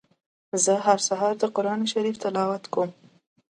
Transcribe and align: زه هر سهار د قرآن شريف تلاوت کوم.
زه 0.63 0.73
هر 0.85 0.99
سهار 1.07 1.33
د 1.39 1.43
قرآن 1.55 1.81
شريف 1.91 2.15
تلاوت 2.23 2.63
کوم. 2.73 2.89